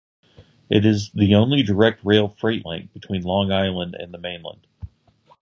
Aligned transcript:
It 0.67 0.83
is 0.83 1.11
the 1.11 1.35
only 1.35 1.61
direct 1.61 2.03
rail 2.03 2.27
freight 2.27 2.65
link 2.65 2.91
between 2.91 3.21
Long 3.21 3.51
Island 3.51 3.93
and 3.93 4.11
the 4.11 4.17
mainland. 4.17 4.65